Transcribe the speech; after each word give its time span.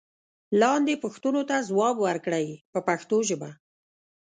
لاندې 0.61 1.01
پوښتنو 1.03 1.41
ته 1.49 1.55
ځواب 1.69 1.95
ورکړئ 2.05 2.47
په 2.73 2.79
پښتو 2.87 3.17
ژبه. 3.29 3.49